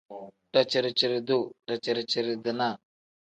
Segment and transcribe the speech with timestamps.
[0.53, 2.79] Daciri-ciri-duu pl: daciri-ciri-dinaa n.